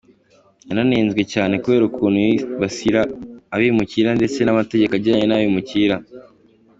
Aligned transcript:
Yananenzwe 0.67 1.21
cyane 1.33 1.53
kubera 1.63 1.83
ukuntu 1.89 2.17
yibasira 2.27 3.01
abimukira 3.55 4.09
ndetse 4.17 4.39
n'amategeko 4.41 4.91
ajyanye 4.95 5.25
n'abimukira. 5.27 5.95